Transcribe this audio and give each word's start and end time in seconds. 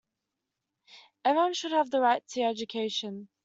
Everyone 1.23 1.53
should 1.53 1.73
have 1.73 1.91
the 1.91 2.01
right 2.01 2.27
to 2.29 2.41
education. 2.41 3.29